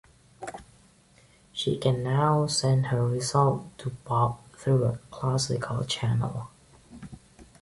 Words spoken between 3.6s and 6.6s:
to Bob through a classical channel.